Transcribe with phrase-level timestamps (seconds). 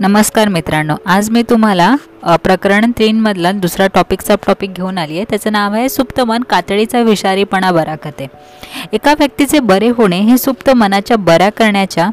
[0.00, 1.94] नमस्कार मित्रांनो आज मी तुम्हाला
[2.42, 5.24] प्रकरण तीनमधला दुसरा टॉपिकचा टॉपिक घेऊन आली आहे.
[5.30, 8.26] त्याचं नाव आहे सुप्त मन कातडीचा विषारीपणा बरा करते.
[8.92, 12.08] एका व्यक्तीचे बरे होणे हे सुप्त मनाच्या बऱ्या करण्याच्या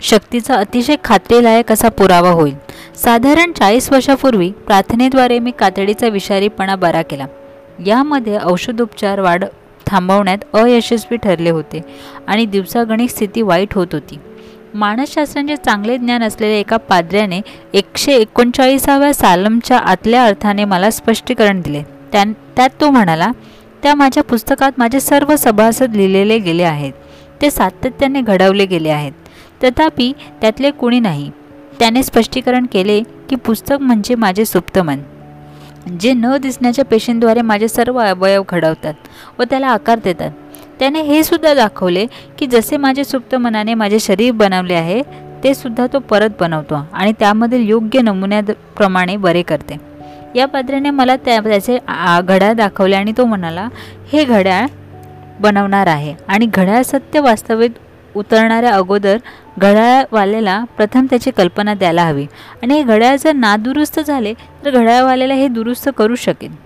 [0.00, 2.54] शक्तीचा अतिशय खात्रीलायक असा पुरावा होईल.
[3.02, 7.26] साधारण चाळीस वर्षापूर्वी प्रार्थनेद्वारे मी कातडीचा विषारीपणा बरा केला.
[7.86, 9.44] यामध्ये औषधोपचार वाढ
[9.86, 11.80] थांबवण्यात अयशस्वी ठरले होते
[12.26, 14.18] आणि दिवसागणिक स्थिती वाईट होत होती.
[14.74, 17.40] मानसशास्त्रांचे चांगले ज्ञान असलेल्या एका पाद्र्याने
[17.72, 21.82] एकशे एकोणचाळीसाव्या सालमच्या आतल्या अर्थाने मला स्पष्टीकरण दिले.
[21.82, 23.30] त्यां त्यात तो म्हणाला
[23.82, 26.92] त्या माझ्या पुस्तकात माझे सर्व सभासद लिहिलेले गेले आहेत.
[27.42, 29.12] ते सातत्याने घडवले गेले आहेत.
[29.64, 31.30] तथापि त्यातले कुणी नाही.
[31.78, 34.98] त्याने स्पष्टीकरण केले की पुस्तक म्हणजे माझे सुप्त मन.
[36.00, 38.94] जे न दिसण्याच्या पेशींद्वारे माझे सर्व अवयव घडवतात
[39.38, 40.30] व त्याला आकार देतात.
[40.78, 42.06] त्याने हे सुद्धा दाखवले
[42.38, 45.02] की जसे माझे सुप्त मनाने माझे शरीर बनवले आहे
[45.44, 49.76] ते सुद्धा तो परत बनवतो आणि त्यामधील योग्य नमुन्याप्रमाणे बरे करते.
[50.34, 53.68] या पात्र्याने मला त्या त्याचे आ- घड्याळ दाखवले आणि तो म्हणाला
[54.12, 54.66] हे घड्याळ
[55.40, 57.72] बनवणार आहे आणि घड्याळ सत्य वास्तविक
[58.16, 59.16] उतरणाऱ्या अगोदर
[59.58, 62.26] घड्याळवाल्याला प्रथम त्याची कल्पना द्यायला हवी.
[62.62, 66.63] आणि हे घड्याळ जर नादुरुस्त झाले तर घड्याळवाल्याला हे दुरुस्त करू शकेल.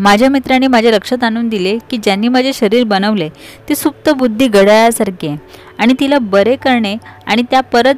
[0.00, 3.28] माझ्या मित्राने माझ्या लक्षात आणून दिले की ज्यांनी माझे शरीर बनवले
[3.68, 5.36] ती सुप्त बुद्धी घड्याळासारखी आहे.
[5.78, 7.94] आणि तिला बरे करणे आणि त्या परत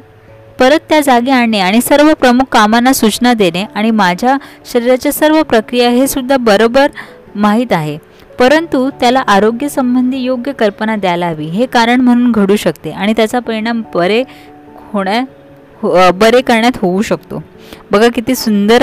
[0.59, 4.37] परत त्या जागी आणणे आणि सर्व प्रमुख कामांना सूचना देणे आणि माझ्या
[4.71, 6.87] शरीराच्या सर्व प्रक्रिया हे सुद्धा बरोबर
[7.35, 7.97] माहीत आहे.
[8.39, 11.45] परंतु त्याला आरोग्यसंबंधी योग्य कल्पना द्यायला हवी.
[11.45, 14.23] हे कारण म्हणून घडू शकते आणि त्याचा परिणाम बरे
[14.93, 15.21] होण्या
[15.83, 17.43] हो- बरे करण्यात होऊ शकतो.
[17.91, 18.81] बघा किती सुंदर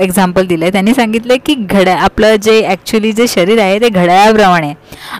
[0.00, 4.66] एक्झाम्पल दिलं आहे त्यांनी सांगितलं की घड्या आपलं जे ॲक्च्युली जे शरीर आहे ते घड्याळाप्रमाणे
[4.66, 4.74] आहे.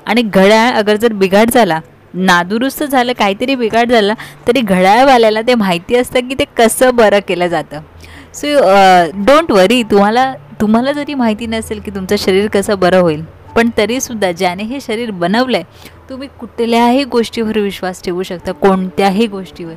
[0.07, 1.81] आणि घड्याळ अगर जर बिघाड झाला
[2.15, 4.15] नादुरुस्त झालं काहीतरी बिघाड झाला
[4.49, 7.81] तरी घड्याळवाल्याला ते माहिती असतं की ते कसं बरं केलं जातं.
[8.35, 8.47] सो
[9.27, 13.23] डोंट वरी तुम्हाला तुम्हाला जरी माहिती नसेल की तुमचं शरीर कसं बरं होईल
[13.57, 19.75] पण तरीसुद्धा ज्याने हे शरीर बनवलं आहे तुम्ही कुठल्याही गोष्टीवर विश्वास ठेवू शकता कोणत्याही गोष्टीवर.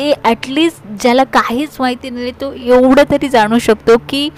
[0.00, 4.30] ए ॲटलिस्ट ज्याला काहीच माहिती नाही तो एवढं तरी जाणू शकतो की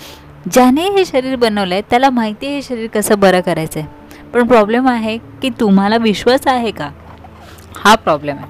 [0.53, 3.89] ज्याने हे शरीर बनवलं आहे त्याला माहिती आहे हे शरीर कसं बरं करायचं आहे
[4.35, 6.91] पण प्रॉब्लेम आहे की तुम्हाला विश्वास आहे का?
[7.77, 8.47] हा प्रॉब्लेम आहे.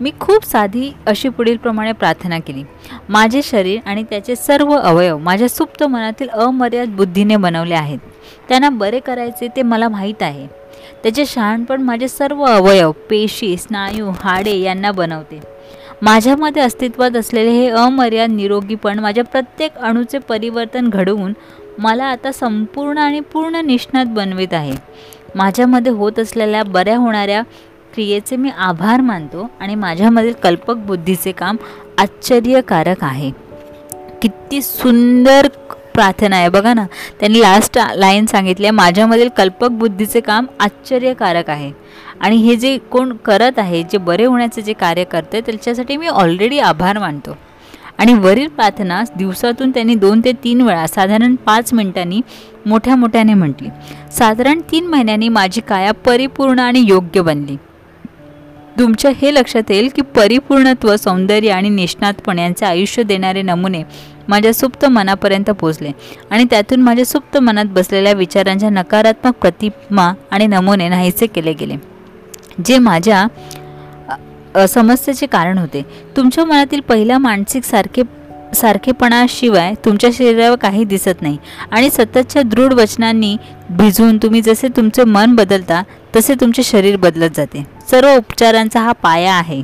[0.00, 2.64] मी खूप साधी अशी पुढीलप्रमाणे प्रार्थना केली.
[3.08, 7.98] माझे शरीर आणि त्याचे सर्व अवयव माझ्या सुप्त मनातील अमर्याद बुद्धीने बनवले आहेत.
[8.48, 10.46] त्यांना बरे करायचे ते मला माहीत आहे.
[11.02, 15.40] त्याचे शहाणपण माझे सर्व अवयव पेशी स्नायू हाडे यांना बनवते.
[16.02, 21.32] माझ्यामध्ये अस्तित्वात असलेले हे अमर्याद निरोगीपण माझ्या प्रत्येक अणूचे परिवर्तन घडवून
[21.78, 24.72] मला आता संपूर्ण आणि पूर्ण निष्णात बनवित आहे.
[25.34, 27.42] माझ्यामध्ये होत असलेल्या बऱ्या होणाऱ्या
[27.94, 31.56] क्रियेचे मी आभार मानतो आणि माझ्यामधील कल्पक बुद्धीचे काम
[31.98, 33.30] आश्चर्यकारक आहे.
[34.22, 35.48] किती सुंदर
[36.00, 36.48] प्रार्थना आहे.
[36.48, 36.86] बघा ना
[37.20, 41.72] त्यांनी लास्ट लाईन सांगितली आहे माझ्यामधील कल्पक बुद्धीचे काम आश्चर्यकारक आहे.
[42.20, 46.58] आणि हे जे कोण करत आहे जे बरे होण्याचे जे कार्य करते त्याच्यासाठी मी ऑलरेडी
[46.58, 47.36] आभार मानतो.
[47.98, 52.20] आणि वरील प्रार्थना दिवसातून त्यांनी दोन ते तीन वेळा साधारण पाच मिनिटांनी
[52.66, 53.68] मोठ्या मोठ्याने म्हटली.
[54.12, 57.56] साधारण तीन महिन्यांनी माझी काया परिपूर्ण आणि योग्य बनली.
[58.78, 63.82] तुमच्या हे लक्षात येईल की परिपूर्णत्व सौंदर्य आणि निष्णातपण यांचे आयुष्य देणारे नमुने
[64.28, 65.90] माझ्या सुप्त मनापर्यंत पोचले
[66.30, 71.76] आणि त्यातून माझ्या सुप्त मनात बसलेल्या विचारांच्या नकारात्मक प्रतिमा आणि नमुने नाहीसे केले गेले
[72.66, 73.26] जे माझ्या
[74.68, 75.82] समस्येचे कारण होते.
[76.16, 78.02] तुमच्या मनातील पहिल्या मानसिक सारखे
[78.54, 81.36] सारखेपणाशिवाय तुमच्या शरीरावर काही दिसत नाही.
[81.70, 83.36] आणि सततच्या दृढ वचनांनी
[83.70, 85.82] भिजून तुम्ही जसे तुमचे मन बदलता
[86.16, 87.64] तसे तुमचे शरीर बदलत जाते.
[87.90, 89.62] सर्व उपचारांचा हा पाया आहे.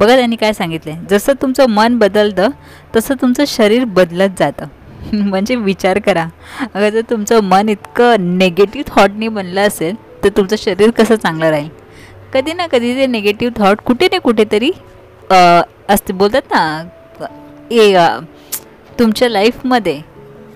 [0.00, 0.92] बघा त्यांनी काय सांगितले.
[1.10, 2.48] जसं तुमचं मन बदलतं
[2.96, 4.66] तसं तुमचं शरीर बदलत जातं.
[5.12, 6.26] म्हणजे विचार करा.
[6.74, 11.68] अगर जर तुमचं मन इतकं नेगेटिव्ह थॉटनी बनलं असेल तर तुमचं शरीर कसं चांगलं राहील?
[12.34, 14.70] कधी ना कधी ते निगेटिव्ह थॉट कुठे ना कुठेतरी
[15.30, 16.12] असते.
[16.12, 16.82] बोलतात ना
[17.70, 17.92] ए
[18.98, 20.00] तुमच्या लाईफमध्ये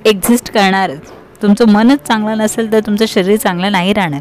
[0.07, 1.11] एक्झिस्ट करणारच.
[1.43, 4.21] तुमचं मनच चांगलं नसेल तर तुमचं शरीर चांगलं नाही राहणार.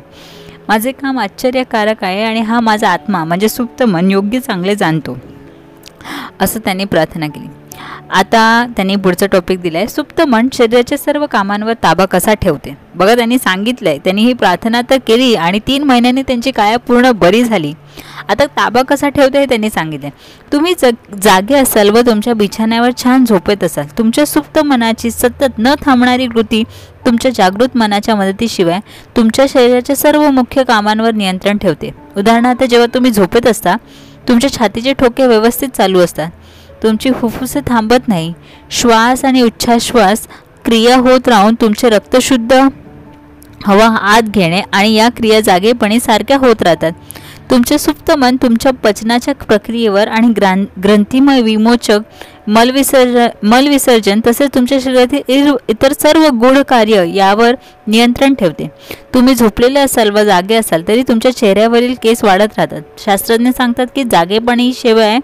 [0.68, 5.18] माझे काम आश्चर्यकारक आहे आणि हा माझा आत्मा म्हणजे सुप्त मन योग्य चांगले जाणतो.
[6.40, 7.48] असं त्यांनी प्रार्थना केली.
[8.10, 12.76] आता त्यांनी पुढचं टॉपिक दिलं आहे सुप्त मन शरीराच्या सर्व कामांवर ताबा कसा ठेवते?
[12.96, 17.12] बघा त्यांनी सांगितलं आहे त्यांनी ही प्रार्थना तर केली आणि तीन महिन्यांनी त्यांची काया पूर्ण
[17.12, 17.74] बरी झाली.
[18.30, 20.10] आता ताबा कसा ठेवते हे त्यांनी सांगितले
[20.52, 23.88] तुम्ही जग जागे असाल व तुमच्या बिछाण्यावर छान झोपेत असाल.
[23.98, 26.64] तुमच्या सुप्त मनाची सतत न थांबणारी कृती
[27.06, 28.80] तुमच्या जागृत मनाच्या मदतीशिवाय
[29.18, 31.92] तुमच्या शरीराच्या सर्व मुख्य कामांवर नियंत्रण ठेवते.
[32.18, 33.76] उदाहरणार्थ जेव्हा तुम्ही झोपेत असता
[34.28, 36.30] तुमच्या छातीचे ठोके व्यवस्थित चालू असतात.
[36.84, 38.34] तुमची फुफ्फुसे थांबत नाही.
[38.72, 40.28] श्वास आणि उच्छ्वास
[40.66, 42.54] क्रिया होत राहून तुमचे रक्त शुद्ध
[43.66, 46.92] हवा आत घेणे आणि या क्रिया जागेपणे सारख्या होत राहतात.
[47.52, 52.00] तुमचे सुप्त मन तुमच्या पचनाच्या प्रक्रियेवर आणि ग्रां ग्रंथीमय विमोचक
[52.48, 57.56] मलविसर्ज मलविसर्जन तसेच तुमच्या शरीरातील इतर सर्व गूढ कार्य यावर
[57.88, 58.68] नियंत्रण ठेवते.
[59.14, 62.82] तुम्ही झोपलेले असाल व जागे असाल तरी तुमच्या चेहऱ्यावरील केस वाढत राहतात.
[63.06, 65.20] शास्त्रज्ञ सांगतात की जागेपणी शिवाय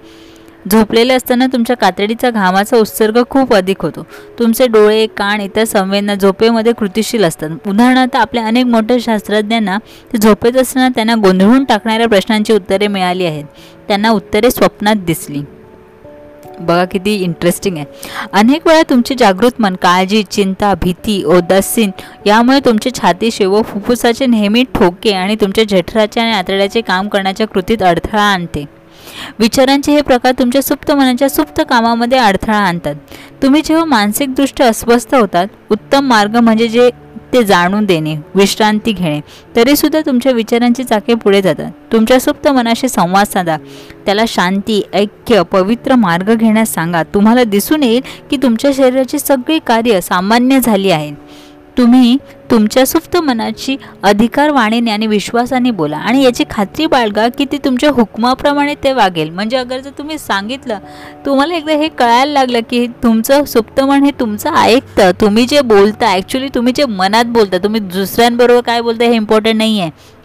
[0.72, 4.08] झोपलेले असताना तुमच्या कातडीचा घामाचा उत्सर्ग खूप अधिक होतो.
[4.40, 7.50] तुमचे डोळे कान इतर संवेदना झोपेमध्ये कृतिशील असतात.
[7.68, 9.78] उदाहरणार्थ आपल्या अनेक मोठ्या शास्त्रज्ञांना
[10.14, 13.46] ते झोपेत असताना त्यांना गोंधळून टाकणाऱ्या प्रश्नांची उत्तरे मिळाली आहेत.
[13.88, 15.42] त्यांना उत्तरे स्वप्नात दिसली.
[16.60, 17.86] बघा किती इंटरेस्टिंग आहे.
[18.34, 21.92] अनेक वेळा तुमचे जागृत मन काळजी चिंता भीती ओदासीन
[22.26, 27.84] यामुळे तुमचे छाती शेव फुफ्फुसाचे नेहमी ठोके आणि तुमच्या जठराचे आणि आतड्याचे काम करण्याच्या कृतीत
[27.84, 28.79] अडथळा आणते.
[29.40, 32.96] विचारांचे हे प्रकार तुमच्या सुप्त मनाच्या सुप्त कामामध्ये अडथळा आणतात.
[33.44, 36.90] तुम्ही जेव्हा मानसिकदृष्ट्या अस्वस्थ होतात उत्तम मार्ग म्हणजे जे
[37.34, 39.20] ते जाणून देणे विश्रांती घेणे
[39.56, 41.72] तरीसुद्धा तुमच्या विचारांची चाके पुढे जातात.
[41.92, 43.58] तुमच्या सुप्त मनाशी संवाद साधा.
[44.06, 47.04] त्याला शांती ऐक्य पवित्र मार्ग घेण्यास सांगा.
[47.04, 51.14] तुम्हाला दिसून येईल की तुमच्या शरीराची सगळी कार्य सामान्य झाली आहेत.
[51.80, 52.18] तुम्ही
[52.52, 55.98] तुमच्या सुप्त मनाची अधिकार वाणीने आणि विश्वासाने बोला.
[55.98, 59.30] आणि याची खात्री बाळगा की ते तुमच्या हुकमाप्रमाणे ते वागेल.
[59.30, 60.80] म्हणजे अगर जर तुम्ही सांगितलं
[61.26, 65.12] तुम्हाला एकदा हे कळायला लागलं की तुमचं सुप्त मन हे तुमचं ऐकतं.
[65.22, 69.80] तुम्ही जे बोलता ॲक्च्युली तुम्ही जे मनात बोलता तुम्ही दुसऱ्यांबरोबर काय बोलता हे इम्पॉर्टंट नाही
[69.80, 70.18] आहे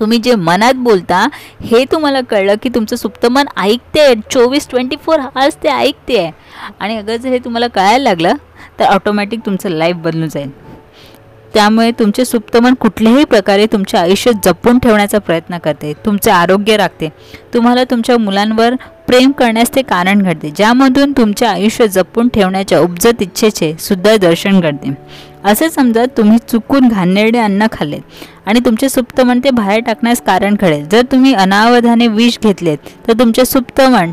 [0.00, 1.26] तुम्ही जे मनात बोलता
[1.62, 6.32] हे तुम्हाला कळलं की तुमचं सुप्त मन ऐकते चोवीस ट्वेंटी फोर आवर्स ते ऐकते आहे
[6.80, 8.34] आणि अगर जर हे तुम्हाला कळायला लागलं
[8.78, 10.50] तर ऑटोमॅटिक तुमचं लाईफ बदलून जाईल.
[11.54, 15.92] त्यामुळे तुमचे सुप्तमन कुठल्याही प्रकारे तुमचे आयुष्य जपून ठेवण्याचा प्रयत्न करते.
[16.06, 17.08] तुमचे आरोग्य राखते.
[17.54, 18.74] तुम्हाला तुमच्या मुलांवर
[19.06, 20.50] प्रेम करण्यास ते कारण घडते.
[20.56, 24.92] ज्यामधून तुमचे आयुष्य जपून ठेवण्याच्या उपजत इच्छेचे सुद्धा दर्शन घडते.
[25.44, 27.98] असे समजा तुम्ही चुकून घाणेरडे अन्न खाल्ले
[28.46, 30.84] आणि तुमचे सुप्तमन ते बाहेर टाकण्यास कारण घडेल.
[30.88, 32.78] जर तुम्ही अनावधाने विष घेतलेत
[33.08, 34.12] तर तुमचे सुप्तमन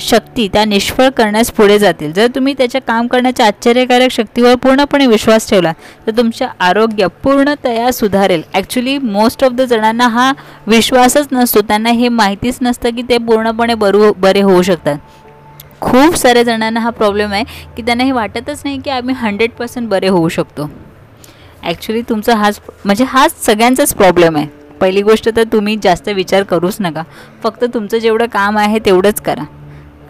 [0.00, 2.12] शक्ती त्या निष्फळ करण्यास पुढे जातील.
[2.12, 5.72] जर तुम्ही त्याच्या काम करण्याच्या आश्चर्यकारक शक्तीवर पूर्णपणे विश्वास ठेवला
[6.06, 8.42] तर तुमचे आरोग्य पूर्णतया सुधारेल.
[8.54, 10.32] ॲक्च्युली मोस्ट ऑफ द जणांना हा
[10.66, 11.60] विश्वासच नसतो.
[11.60, 14.96] त्यांना हे माहितीच नसतं की ते पूर्णपणे बरू बरे होऊ शकतात.
[15.80, 17.44] खूप साऱ्या जणांना हा प्रॉब्लेम आहे
[17.76, 20.70] की त्यांना हे वाटतच नाही की आम्ही हंड्रेड पर्सेंट बरे होऊ शकतो.
[21.62, 24.46] ॲक्च्युली तुमचा हाच म्हणजे हाच सगळ्यांचाच प्रॉब्लेम आहे.
[24.80, 27.02] पहिली गोष्ट तर तुम्ही जास्त विचार करूच नका.
[27.42, 29.44] फक्त तुमचं जेवढं काम आहे तेवढंच करा.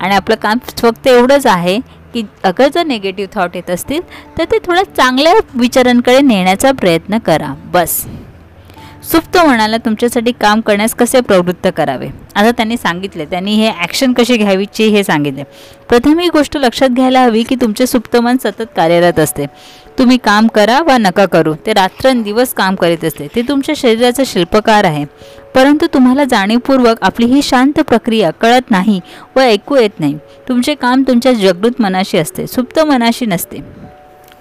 [0.00, 1.78] आणि आपलं काम फक्त एवढंच आहे
[2.14, 4.00] की अगर जर निगेटिव्ह थॉट येत असतील
[4.38, 7.54] तर ते थोड्या चांगल्या विचारांकडे नेण्याचा प्रयत्न करा.
[7.64, 8.04] बस.
[9.12, 12.08] सुप्त मनाला तुमच्यासाठी काम करण्यास कसे प्रवृत्त करावे?
[12.34, 13.24] आता त्यांनी सांगितले.
[13.24, 15.42] त्यांनी हे ॲक्शन कशी घ्यावीची हे सांगितले.
[15.88, 19.46] प्रथम ही गोष्ट लक्षात घ्यायला हवी की तुमचे सुप्त मन सतत कार्यरत असते.
[20.00, 21.54] तुम्ही काम करा वा नका करू.
[21.66, 23.26] ते रात्रंदिवस काम करीत असते.
[23.34, 25.04] ते तुमच्या शरीराचा शिल्पकार आहे.
[25.54, 29.00] परंतु तुम्हाला जाणीवपूर्वक आपली ही शांत प्रक्रिया कळत नाही
[29.36, 30.18] व ऐकू येत नाही.
[30.48, 32.46] तुमचे काम तुमच्या जागृत मनाशी असते.
[32.46, 33.58] सुप्त मनाशी नसते.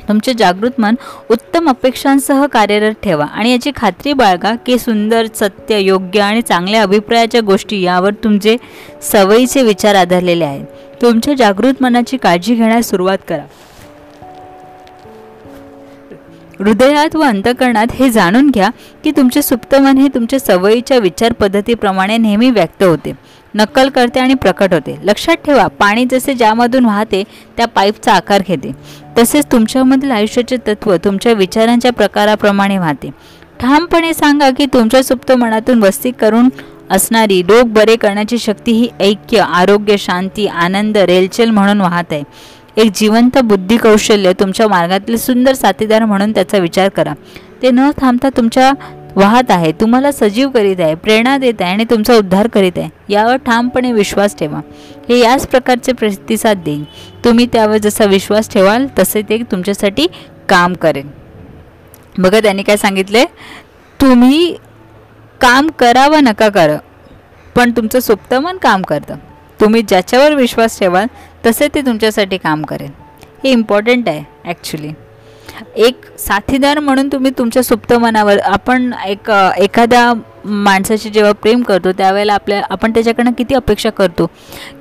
[0.07, 0.95] तुमचे जागृत मन
[1.31, 7.41] उत्तम अपेक्षांसह कार्यरत ठेवा आणि याची खात्री बाळगा की सुंदर सत्य योग्य आणि चांगल्या अभिप्रायाच्या
[7.41, 8.57] गोष्टी यावर तुमचे
[9.01, 10.65] सवयीचे विचार आधारलेले आहेत.
[11.01, 13.43] तुमच्या जागृत मनाची काळजी घेण्यास सुरुवात करा.
[16.59, 18.69] हृदयात व अंतकरणात हे जाणून घ्या
[19.03, 23.13] की तुमचे सुप्त मन हे तुमच्या सवयीच्या विचार पद्धतीप्रमाणे नेहमी व्यक्त होते.
[23.55, 24.95] नक्कल करते आणि प्रकट होते.
[25.03, 27.23] लक्षात ठेवा पाणी जसे ज्यामधून वाहते
[27.57, 28.71] त्या पाईपचा आकार घेते.
[29.17, 33.09] तसेच तुमच्यामधील आयुष्याचे तत्त्व तुमच्या विचारांच्या प्रकाराप्रमाणे वाहते.
[33.59, 36.49] ठामपणे सांगा की तुमच्या सुप्त मनातून वस्ती करून
[36.91, 42.23] असणारी रोग बरे करण्याची शक्ती ही ऐक्य आरोग्य शांती आनंद रेलचेल म्हणून वाहत आहे.
[42.79, 47.13] एक जिवंत बुद्धी कौशल्य तुमच्या मार्गातील सुंदर साथीदार म्हणून त्याचा विचार करा.
[47.61, 48.71] ते न थांबता तुमच्या
[49.15, 49.71] वाहत आहे.
[49.71, 52.89] तुम्हाला सजीव करीत आहे प्रेरणा देत आहे आणि तुमचा उद्धार करीत आहे.
[53.09, 54.59] यावर ठामपणे विश्वास ठेवा.
[55.09, 56.83] हे याच प्रकारचे प्रतिसाद देईल
[57.25, 60.07] तुम्ही त्यावर जसा विश्वास ठेवाल तसे ते तुमच्यासाठी
[60.49, 61.07] काम करेल
[62.17, 63.25] बघा त्यांनी काय सांगितले?
[63.99, 64.55] तुम्ही
[65.41, 66.77] काम करा व नका करा
[67.55, 69.15] पण तुमचं सुप्तमन काम करतं.
[69.61, 71.07] तुम्ही ज्याच्यावर विश्वास ठेवाल
[71.45, 72.91] तसे ते तुमच्यासाठी काम करेल.
[73.43, 74.91] हे इम्पॉर्टंट आहे ॲक्च्युली
[75.75, 80.13] एक साथीदार म्हणून तुम्ही तुमच्या सुप्त मनावर आपण एक एखाद्या
[80.45, 84.25] माणसाशी जेव्हा प्रेम करतो त्यावेळेला आपल्या आपण त्याच्याकडनं किती अपेक्षा करतो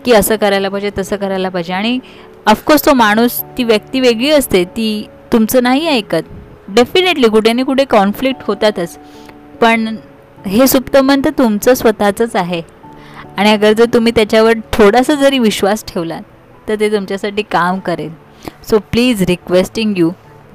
[0.05, 1.73] की असं करायला पाहिजे तसं करायला पाहिजे.
[1.73, 1.99] आणि
[2.47, 6.23] ऑफकोर्स तो माणूस ती व्यक्ती वेगळी असते ती तुमचं नाही ऐकत.
[6.69, 8.99] डेफिनेटली कुठे ना कुठे कॉन्फ्लिक्ट होतातच.
[9.61, 9.97] पण
[10.47, 12.63] हे सुप्तमन तर तुमचं स्वतःचंच आहे.
[13.39, 16.23] आणि अगर जर तुम्ही त्याच्यावर थोडासा जरी विश्वास ठेवलात
[16.69, 18.11] तर ते तुमच्यासाठी काम करेल.
[18.71, 20.11] सो प्लीज रिक्वेस्टिंग यू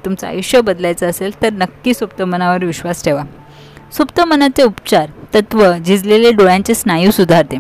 [0.06, 3.24] तुमचं आयुष्य बदलायचं असेल तर नक्की सुप्त मनावर विश्वास ठेवा.
[3.98, 7.58] सुप्त मनाचे उपचार तत्व झिजलेले डोळ्यांचे स्नायू सुधारते.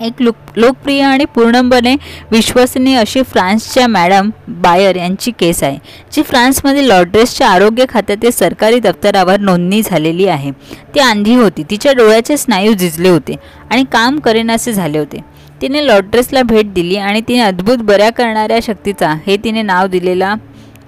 [0.00, 1.94] एक लोक लोकप्रिय आणि पूर्णपणे
[2.30, 4.30] विश्वसनीय अशी फ्रान्सच्या मॅडम
[4.60, 5.78] बायर यांची केस आहे
[6.12, 10.50] जी फ्रान्समध्ये लॉड्रेसच्या आरोग्य खात्यातील सरकारी दप्तरावर नोंदणी झालेली आहे.
[10.94, 11.62] ती आंधी होती.
[11.70, 13.36] तिच्या डोळ्याचे स्नायू झिजले होते
[13.70, 15.20] आणि काम करेनासे झाले होते.
[15.62, 20.34] तिने लॉड्रेसला भेट दिली आणि तिने अद्भुत बऱ्या करणाऱ्या शक्तीचा हे तिने नाव दिलेला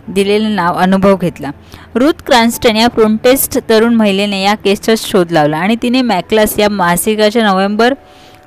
[0.08, 1.50] दिलेलं नाव अनुभव घेतला.
[1.94, 7.42] रुथ क्रान्स्टन या प्रोटेस्ट तरुण महिलेने या केसचा शोध लावला आणि तिने मॅक्लास या मासिकाच्या
[7.44, 7.94] नोव्हेंबर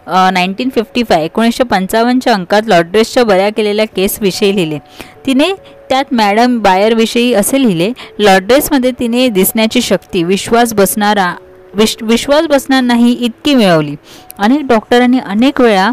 [0.07, 4.79] नाईन्टीन फिफ्टी फाय एकोणीसशे पंचावन्नच्या अंकात लॉड्रेसच्या बऱ्या केलेल्या केसविषयी लिहिले.
[5.25, 5.51] तिने
[5.89, 11.33] त्यात मॅडम बायरविषयी असे लिहिले लॉड्रेसमध्ये तिने दिसण्याची शक्ती विश्वास बसणारा
[11.75, 13.95] विश विश्वास बसणार नाही इतकी मिळवली.
[14.37, 15.89] अनेक डॉक्टरांनी अनेक वेळा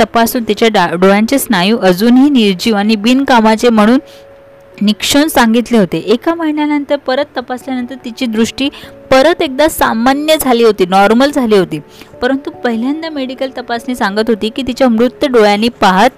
[0.00, 3.98] तपासून तिच्या डा डोळ्यांचे स्नायू अजूनही निर्जीव आणि बिनकामाचे म्हणून
[4.82, 5.98] निक्षण सांगितले होते.
[5.98, 8.68] एका महिन्यानंतर परत तपासल्यानंतर तिची दृष्टी
[9.10, 11.80] परत एकदा सामान्य झाली होती नॉर्मल झाली होती.
[12.22, 16.10] परंतु पहिल्यांदा मेडिकल तपासणी सांगत होती की तिच्या मृत डोळ्यांनी पाहत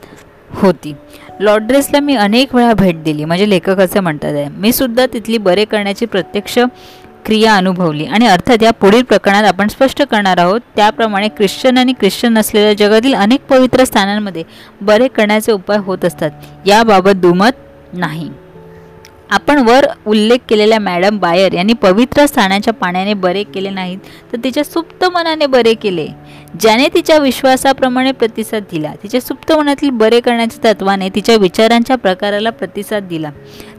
[0.50, 0.94] होती.
[1.40, 3.24] लॉड्रेसला मी अनेक वेळा भेट दिली.
[3.24, 6.58] म्हणजे लेखक असं म्हणतात आहे मी सुद्धा तिथली बरे करण्याची प्रत्यक्ष
[7.24, 10.60] क्रिया अनुभवली आणि अर्थात या पुढील प्रकरणात आपण स्पष्ट करणार आहोत.
[10.76, 14.44] त्याप्रमाणे ख्रिश्चन आणि ख्रिश्चन असलेल्या जगातील अनेक पवित्र स्थानांमध्ये
[14.80, 16.30] बरे करण्याचे उपाय होत असतात.
[16.66, 18.30] याबाबत दुमत नाही.
[19.32, 23.98] आपण वर उल्लेख केलेल्या मॅडम बायर यांनी पवित्र स्थानाच्या पाण्याने बरे केले नाहीत
[24.32, 26.06] तर तिच्या सुप्त मनाने बरे केले.
[26.60, 33.08] ज्याने तिच्या विश्वासाप्रमाणे प्रतिसाद दिला तिच्या सुप्त मनातील बरे करण्याच्या तत्वाने तिच्या विचारांच्या प्रकाराला प्रतिसाद
[33.08, 33.30] दिला.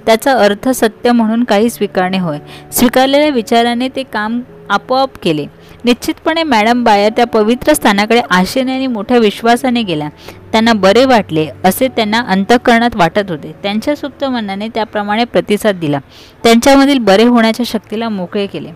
[0.05, 2.39] त्याचा अर्थ सत्य म्हणून काही स्वीकारणे होय.
[2.71, 5.45] स्वीकारलेल्या विचाराने ते काम आपोआप केले.
[5.85, 10.09] निश्चितपणे मॅडम बाया त्या पवित्र स्थानाकडे आशेने आणि मोठ्या विश्वासाने गेल्या.
[10.51, 13.55] त्यांना बरे वाटले असे त्यांना अंतःकरणात वाटत होते.
[13.63, 15.99] त्यांच्या सुप्त मनाने त्याप्रमाणे प्रतिसाद दिला.
[16.43, 18.69] त्यांच्यामधील बरे होण्याच्या शक्तीला मोकळे केले.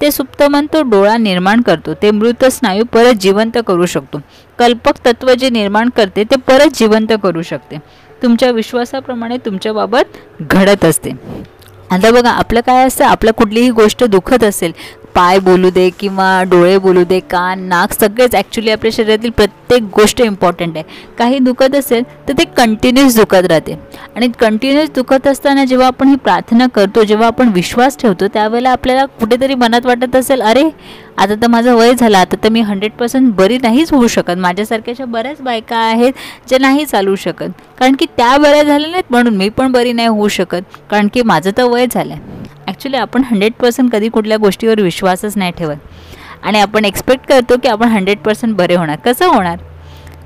[0.00, 1.94] ते सुप्तमन तो डोळा निर्माण करतो.
[1.94, 4.18] ते मृत स्नायू परत जिवंत करू शकतो.
[4.58, 7.76] कल्पक तत्व जे निर्माण करते ते परत जिवंत करू शकते.
[8.22, 11.10] तुमच्या विश्वासाप्रमाणे तुमच्याबाबत घडत असते.
[11.90, 13.04] आता बघा आपलं काय असतं?
[13.04, 14.72] आपलं कुठलीही गोष्ट दुखत असेल
[15.14, 20.20] पाय बोलू दे किंवा डोळे बोलू दे कान नाक सगळेच ॲक्च्युली आपल्या शरीरातील प्रत्येक गोष्ट
[20.20, 20.84] इम्पॉर्टंट आहे.
[21.18, 23.76] काही दुखत असेल तर ते कंटिन्युअस दुखत राहते.
[24.16, 29.04] आणि कंटिन्युअस दुखत असताना जेव्हा आपण ही प्रार्थना करतो जेव्हा आपण विश्वास ठेवतो त्यावेळेला आपल्याला
[29.20, 30.64] कुठेतरी मनात वाटत असेल अरे
[31.18, 34.36] आता तर माझं वय झालं आता तर मी हंड्रेड पर्सेंट बरी नाहीच होऊ शकत.
[34.38, 36.12] माझ्यासारख्याच्या बऱ्याच बायका आहेत
[36.48, 37.50] ज्या नाही चालू शकत.
[37.78, 40.62] कारण की त्या बऱ्या झाल्या नाहीत म्हणून मी पण बरी नाही होऊ शकत.
[40.90, 42.31] कारण की माझं तर वय झालं आहे
[42.68, 45.76] ॲक्च्युली आपण हंड्रेड पर्सेंट कधी कुठल्या गोष्टीवर विश्वासच नाही ठेवत.
[46.42, 48.96] आणि आपण एक्सपेक्ट करतो की आपण हंड्रेड पर्सेंट बरे होणार.
[48.96, 49.58] कसं होणार?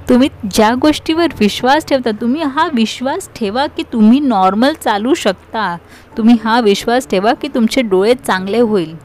[0.09, 5.77] तुम्ही ज्या गोष्टीवर विश्वास ठेवता तुम्ही हा विश्वास ठेवा की तुम्ही नॉर्मल चालू शकता.
[6.17, 8.97] तुम्ही हा विश्वास ठेवा की तुमचे डोळे चांगले होईल.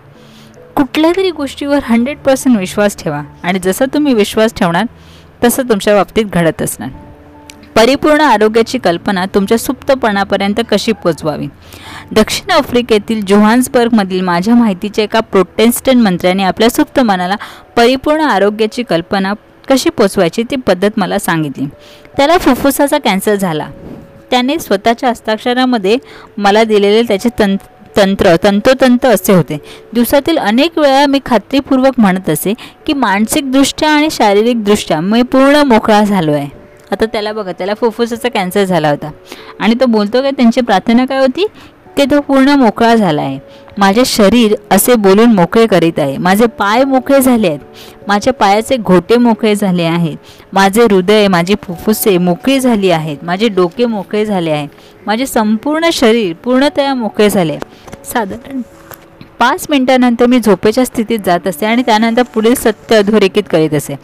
[0.75, 3.21] कुठल्या तरी गोष्टीवर हंड्रेड पर्सेंट विश्वास ठेवा.
[3.43, 4.85] आणि जसं तुम्ही विश्वास ठेवणार
[5.43, 6.89] तसं तुमच्या बाबतीत घडत असणार.
[7.75, 11.47] परिपूर्ण आरोग्याची कल्पना तुमच्या सुप्तपणापर्यंत कशी पोचवावी?
[12.11, 17.35] दक्षिण आफ्रिकेतील जोहान्सबर्गमधील माझ्या माहितीच्या एका प्रोटेस्टंट मंत्र्याने आपल्या सुप्त मनाला
[17.75, 19.33] परिपूर्ण आरोग्याची कल्पना
[19.69, 21.65] कशी पोचवायची ती पद्धत मला सांगितली.
[22.17, 23.67] त्याला फुफ्फुसाचा कॅन्सर झाला.
[24.31, 25.97] त्याने स्वतःच्या हस्ताक्षरामध्ये
[26.37, 27.57] मला दिलेले त्याचे तंत
[27.97, 29.57] तंत्र तंतोतंत असे होते.
[29.93, 32.53] दिवसातील अनेक वेळा मी खात्रीपूर्वक म्हणत असे
[32.87, 36.60] की मानसिकदृष्ट्या आणि शारीरिकदृष्ट्या मी पूर्ण मोकळा झालो आहे
[36.91, 39.11] आता त्याला बघा त्याला फुफ्फुसाचा कॅन्सर झाला होता.
[39.59, 41.45] आणि तो बोलतो की त्यांची प्रार्थना काय होती?
[41.97, 43.39] की तो पूर्ण मोकळा झाला आहे.
[43.77, 46.17] माझे शरीर असे बोलून मोकळे करीत आहे.
[46.17, 47.59] माझे पाय मोकळे झाले आहेत.
[48.07, 50.17] माझ्या पायाचे घोटे मोकळे झाले आहेत.
[50.53, 53.17] माझे हृदय माझी फुफ्फुसे मोकळी झाली आहेत.
[53.23, 54.67] माझे डोके मोकळे झाले आहे
[55.07, 57.57] माझे संपूर्ण शरीर पूर्णतया मोकळे झाले
[58.05, 58.61] साधारण
[59.39, 63.95] पाच मिनटानंतर मी झोपेच्या स्थितीत जात असे आणि त्यानंतर पुढील सत्य अधोरेखित करीत असे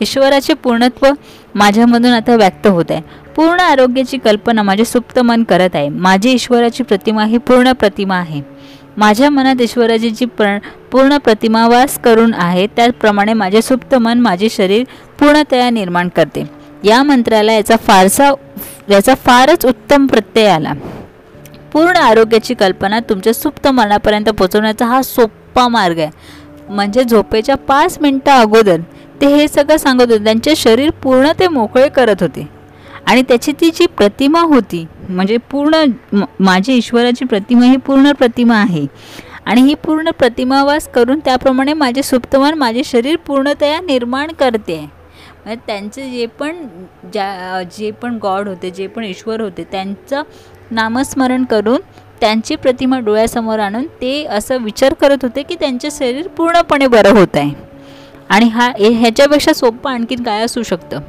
[0.00, 1.06] ईश्वराचे पूर्णत्व
[1.54, 3.00] माझ्यामधून आता व्यक्त होत आहे.
[3.36, 5.88] पूर्ण आरोग्याची कल्पना माझे सुप्त मन करत आहे.
[5.88, 8.40] माझी ईश्वराची प्रतिमा ही पूर्ण प्रतिमा आहे.
[8.96, 10.58] माझ्या मनात ईश्वराची जी प्र
[10.92, 14.84] पूर्ण प्रतिमावास करून आहे त्याचप्रमाणे माझे सुप्त मन माझे शरीर
[15.20, 16.44] पूर्णतया निर्माण करते.
[16.84, 18.32] या मंत्राला याचा फारसा
[18.90, 20.72] याचा फारच उत्तम प्रत्यय आला.
[21.72, 26.10] पूर्ण आरोग्याची कल्पना तुमच्या सुप्त मनापर्यंत पोचवण्याचा हा सोपा मार्ग आहे.
[26.68, 28.80] म्हणजे झोपेच्या पाच मिनटं अगोदर
[29.22, 30.24] ते हे सगळं सांगत होते.
[30.24, 32.46] त्यांचे शरीर पूर्ण ते मोकळे करत होते.
[33.08, 35.84] आणि त्याची ती जी प्रतिमा होती म्हणजे पूर्ण
[36.40, 38.86] माझी ईश्वराची प्रतिमा ही पूर्ण प्रतिमा आहे.
[39.46, 44.78] आणि ही पूर्ण प्रतिमावास करून त्याप्रमाणे माझे सुप्तमान माझे शरीर पूर्णतया निर्माण करते.
[45.44, 46.66] म्हणजे त्यांचे जे पण
[47.12, 50.22] ज्या जे पण गॉड होते जे पण ईश्वर होते त्यांचं
[50.70, 51.80] नामस्मरण करून
[52.20, 57.36] त्यांची प्रतिमा डोळ्यासमोर आणून ते असं विचार करत होते की त्यांचे शरीर पूर्णपणे बरं होत
[57.36, 57.50] आहे.
[58.32, 61.00] आणि हा ह्याच्यापेक्षा सोपं आणखीन काय असू शकतं?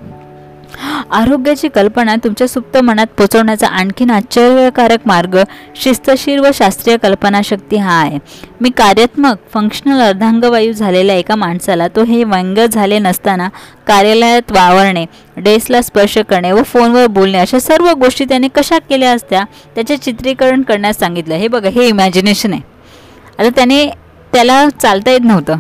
[1.12, 5.38] आरोग्याची कल्पना तुमच्या सुप्त मनात पोचवण्याचा आणखीन आश्चर्यकारक मार्ग
[5.76, 8.18] शिस्तशीर व शास्त्रीय कल्पनाशक्ती हा आहे.
[8.62, 13.48] मी कार्यात्मक फंक्शनल अर्धांगवायू झालेल्या एका माणसाला तो हे व्यंग झाले नसताना
[13.88, 15.06] कार्यालयात वावरणे
[15.38, 19.44] डेस्कला स्पर्श करणे व फोनवर बोलणे अशा सर्व गोष्टी त्याने कशा केल्या असत्या
[19.76, 21.36] त्याचे चित्रीकरण करण्यास सांगितलं.
[21.36, 22.62] हे बघा हे इमॅजिनेशन आहे.
[23.40, 23.86] आता त्याने
[24.34, 25.58] त्याला चालता येत नव्हतं.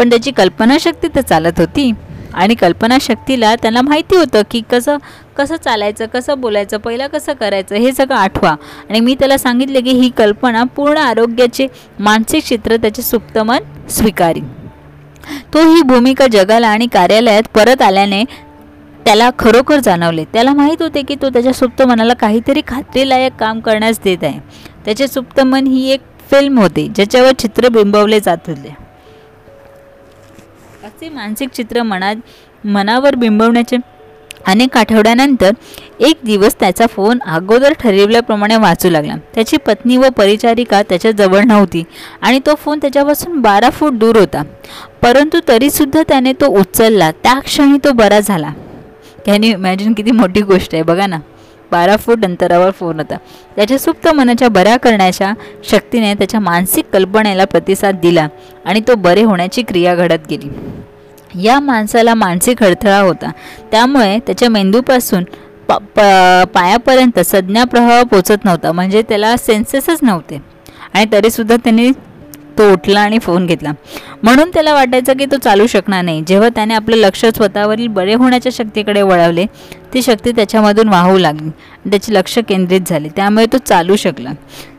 [0.00, 1.92] पण त्याची कल्पनाशक्ती तर चालत होती.
[2.34, 4.96] आणि कल्पनाशक्तीला त्यांना माहिती होतं की कसं
[5.36, 8.54] कसं चालायचं कसं बोलायचं पहिलं कसं करायचं हे सगळं आठवा.
[8.88, 11.66] आणि मी त्याला सांगितले की ही कल्पना पूर्ण आरोग्याचे
[11.98, 14.40] मानसिक चित्र त्याचे सुप्तमन स्वीकारी
[15.54, 18.24] तो ही भूमिका जगाला आणि कार्यालयात परत आल्याने
[19.04, 20.24] त्याला खरोखर जाणवले.
[20.24, 24.38] त्याला माहीत होते की तो त्याच्या सुप्त मनाला काहीतरी खात्रीलायक काम करण्यास देत आहे.
[24.84, 28.74] त्याचे सुप्त मन ही एक फिल्म होती ज्याच्यावर चित्र बिंबवले जात होते.
[31.02, 32.16] असे मानसिक चित्र मनात
[32.64, 33.76] मनावर बिंबवण्याचे
[34.46, 35.50] अनेक आठवड्यानंतर
[36.00, 39.14] एक दिवस त्याचा फोन अगोदर ठरवल्याप्रमाणे वाचू लागला.
[39.34, 41.84] त्याची पत्नी व परिचारिका त्याच्याजवळ नव्हती
[42.22, 44.42] आणि तो फोन त्याच्यापासून बारा फूट दूर होता.
[45.02, 47.10] परंतु तरीसुद्धा त्याने तो उचलला.
[47.10, 48.52] त्या क्षणी तो बरा झाला.
[49.26, 50.82] त्याने इमॅजिन किती मोठी गोष्ट आहे.
[50.82, 51.18] बघा ना.
[51.72, 53.16] बारा फूट अंतरावर फोन होता.
[53.56, 55.32] त्याच्या सुप्त मनाच्या बऱ्या करण्याच्या
[55.64, 58.28] शक्तीने त्याच्या मानसिक कल्पनेला प्रतिसाद दिला
[58.64, 60.48] आणि तो बरे होण्याची क्रिया घडत गेली.
[61.34, 63.30] या माणसाला मानसिक अडथळा होता.
[63.70, 65.24] त्यामुळे त्याच्या मेंदूपासून
[65.68, 65.72] प
[66.54, 68.72] पायापर्यंत संज्ञाप्रवाह पोचत नव्हता.
[68.72, 70.42] म्हणजे त्याला सेन्सेसच नव्हते.
[70.94, 71.90] आणि तरीसुद्धा त्यांनी
[72.58, 73.72] तो उठला आणि फोन घेतला.
[74.22, 76.22] म्हणून त्याला वाटायचं की तो चालू शकणार नाही.
[76.26, 79.46] जेव्हा त्याने आपलं लक्ष स्वतःवरील बरे होण्याच्या शक्तीकडे वळवले
[79.94, 81.50] ती शक्ती त्याच्यामधून वाहू लागली.
[81.90, 83.08] त्याचे लक्ष केंद्रित झाले.
[83.16, 84.32] त्यामुळे तो चालू शकला.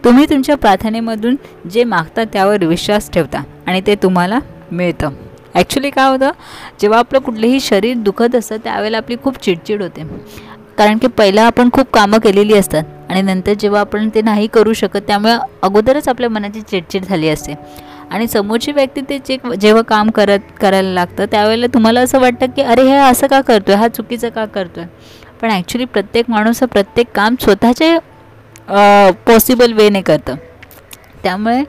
[0.05, 1.35] तुम्ही तुमच्या प्रार्थनेमधून
[1.71, 4.39] जे मागता त्यावर विश्वास ठेवता आणि ते तुम्हाला
[4.71, 5.09] मिळतं.
[5.55, 6.31] ॲक्च्युली काय होतं
[6.81, 10.03] जेव्हा आपलं कुठलेही शरीर दुखत असतं त्यावेळेला आपली खूप चिडचिड होते.
[10.77, 14.73] कारण की पहिला आपण खूप कामं केलेली असतात आणि नंतर जेव्हा आपण ते नाही करू
[14.73, 15.33] शकत त्यामुळे
[15.63, 17.55] अगोदरच आपल्या मनाची चिडचिड झाली असते.
[18.09, 22.61] आणि समोरची व्यक्ती ते जे जेव्हा काम करत करायला लागतं त्यावेळेला तुम्हाला असं वाटतं की
[22.61, 24.89] अरे हे असं का करतो आहे हा चुकीचं का करतो आहे
[25.41, 27.97] पण ॲक्च्युली प्रत्येक माणूस प्रत्येक काम स्वतःचे
[29.27, 30.35] पॉसिबल वेने करतं.
[31.23, 31.63] त्यामुळे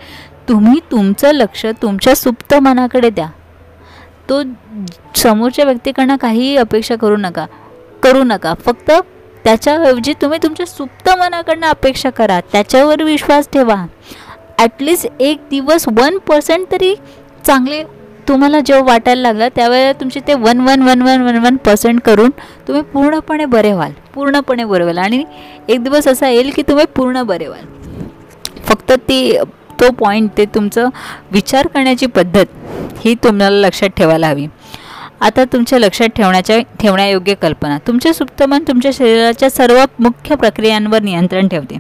[0.49, 3.27] तुम्ही तुमचं लक्ष तुमच्या सुप्त मनाकडे द्या.
[4.29, 4.43] तो
[5.17, 7.47] समोरच्या व्यक्तीकडनं काहीही अपेक्षा करू नका
[8.03, 8.55] करू नका.
[8.65, 8.91] फक्त
[9.45, 12.41] त्याच्याऐवजी तुम्ही तुमच्या सुप्त मनाकडनं अपेक्षा करा.
[12.53, 13.75] त्याच्यावर विश्वास ठेवा.
[14.59, 16.95] ॲटलिस्ट एक दिवस वन पर्सेंट तरी
[17.47, 17.83] चांगले
[18.29, 22.31] तुम्हाला जेव्हा वाटायला लागलं त्यावेळेला तुमचे ते one one one one one one percent करून
[22.69, 23.93] तुम्ही पूर्णपणे बरे व्हाल.
[24.15, 24.99] पूर्णपणे बरे व्हाल.
[24.99, 25.25] आणि
[25.69, 27.65] एक दिवस असा येईल की तुम्ही पूर्ण बरे व्हाल.
[28.67, 29.37] फक्त ती
[29.81, 30.89] तो पॉईंट ते तुमचं
[31.31, 32.47] विचार करण्याची पद्धत
[33.05, 34.47] ही तुम्हाला लक्षात ठेवायला हवी.
[35.21, 37.79] आता तुमच्या लक्षात ठेवण्याच्या ठेवण्यायोग्य कल्पना.
[37.87, 41.79] तुमचे सुप्तमन तुमच्या शरीराच्या सर्व मुख्य प्रक्रियांवर नियंत्रण ठेवते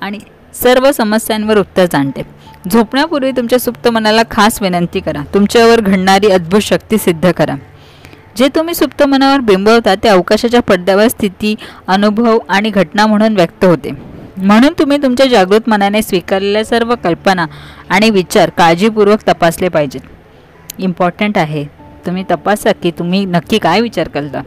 [0.00, 0.18] आणि
[0.54, 2.22] सर्व समस्यांवर उत्तर जाणते.
[2.70, 5.22] झोपण्यापूर्वी तुमच्या सुप्त मनाला खास विनंती करा.
[5.34, 7.54] तुमच्यावर घडणारी अद्भुत शक्ती सिद्ध करा.
[8.36, 11.54] जे तुम्ही सुप्त मनावर बिंबवता ते अवकाशाच्या पडद्यावर स्थिती
[11.86, 13.90] अनुभव आणि घटना म्हणून व्यक्त होते.
[14.42, 17.46] म्हणून तुम्ही तुमच्या जागृत मनाने स्वीकारलेल्या सर्व कल्पना
[17.90, 20.00] आणि विचार काळजीपूर्वक तपासले पाहिजेत.
[20.78, 21.64] इम्पॉर्टंट आहे.
[22.06, 24.42] तुम्ही तपासा की तुम्ही नक्की काय विचार करता.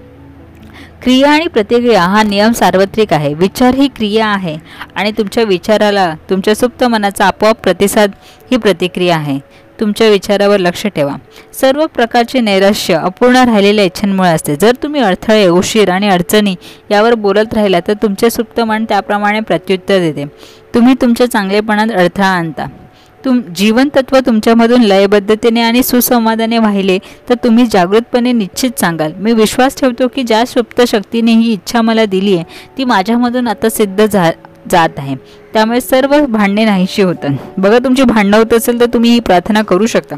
[1.03, 3.33] क्रिया आणि प्रतिक्रिया हा नियम सार्वत्रिक आहे.
[3.33, 4.57] विचार ही क्रिया आहे
[4.95, 8.11] आणि तुमच्या विचाराला तुमच्या सुप्त मनाचा आपोआप प्रतिसाद
[8.51, 9.39] ही प्रतिक्रिया आहे.
[9.81, 11.15] तुमच्या विचारावर लक्ष ठेवा.
[11.61, 14.55] सर्व प्रकारचे नैराश्य अपूर्ण राहिलेल्या इच्छांमुळे असते.
[14.55, 16.55] जर तुम्ही अडथळे उशीर आणि अडचणी
[16.91, 20.25] यावर बोलत राहिला तर तुमचे सुप्त मन त्याप्रमाणे प्रत्युत्तर देते.
[20.73, 22.65] तुम्ही तुमच्या चांगलेपणात अडथळा आणता.
[23.25, 26.97] तुम जीवनतत्व तुमच्यामधून लयबद्धतेने आणि सुसंवादाने वाहिले
[27.29, 29.11] तर तुम्ही जागृतपणे निश्चित सांगाल.
[29.17, 32.43] मी विश्वास ठेवतो की ज्या सुप्त शक्तीने ही इच्छा मला दिली आहे
[32.77, 34.29] ती माझ्यामधून आता सिद्ध झा
[34.71, 35.15] जात आहे.
[35.53, 37.29] त्यामुळे सर्व भांडणे नाहीशी होतात.
[37.57, 40.15] बघा तुमची भांडणं होत असेल तर तुम्ही ही प्रार्थना करू शकता.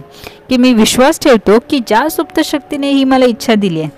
[0.49, 3.89] की मी विश्वास ठेवतो की ज्या सुप्त शक्तीने ही मला इच्छा दिली आहे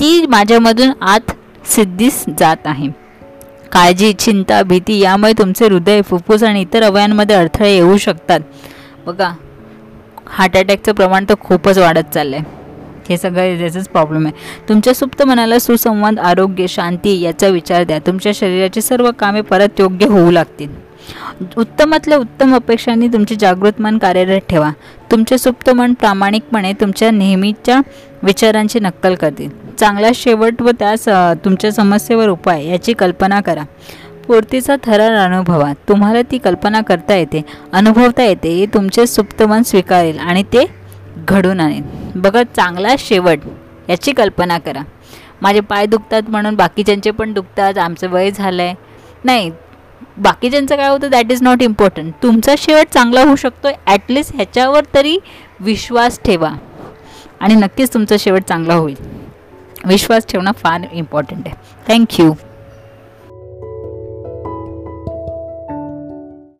[0.00, 1.30] ती माझ्यामधून आत
[1.66, 2.88] सिद्धीस जात आहे.
[3.72, 8.40] काळजी चिंता भीती यामुळे तुमचे हृदय फुफ्फुस आणि इतर अवयांमध्ये अडथळे येऊ शकतात.
[9.06, 9.32] बघा
[10.28, 12.44] हार्ट अटॅकचं प्रमाण तर खूपच वाढत चाललं आहे
[13.08, 14.34] हे सगळं याचाच प्रॉब्लेम आहे.
[14.68, 17.98] तुमच्या सुप्त मनाला सुसंवाद आरोग्य शांती याचा विचार द्या.
[18.06, 20.84] तुमच्या शरीराची सर्व कामे परत योग्य होऊ लागतील.
[21.58, 24.70] उत्तमातल्या उत्तम अपेक्षांनी तुमचे जागृत मन कार्यरत ठेवा.
[25.10, 27.80] तुमचे सुप्त मन प्रामाणिकपणे तुमच्या नेहमीच्या
[28.22, 29.50] विचारांची नक्कल करतील.
[29.78, 31.08] चांगला शेवट व त्यास
[31.44, 33.62] तुमच्या समस्येवर उपाय याची कल्पना करा.
[34.26, 35.72] पूर्तीचा थरार अनुभवा.
[35.88, 37.42] तुम्हाला ती कल्पना करता येते
[37.72, 40.64] अनुभवता येते हे तुमचे सुप्त मन स्वीकारेल आणि ते
[41.28, 41.82] घडून आणेन.
[42.14, 43.38] बघा चांगला शेवट.
[43.88, 44.80] याची कल्पना करा.
[45.42, 47.78] माझे पाय दुखतात म्हणून बाकीच्यांचे पण दुखतात.
[47.78, 48.74] आमचं वय झालं आहे
[49.24, 49.50] नाही
[50.18, 51.10] बाकीच्यांचं काय होतं?
[51.10, 55.18] दॅट इज नॉट इम्पॉर्टंट तुमचा शेवट चांगला होऊ शकतो ॲटलिस्ट ह्याच्यावर तरी
[55.60, 56.50] विश्वास ठेवा.
[57.40, 58.96] आणि नक्कीच तुमचा शेवट चांगला होईल.
[59.84, 61.56] विश्वास ठेवणं फार इम्पॉर्टंट आहे.
[61.88, 62.32] थँक्यू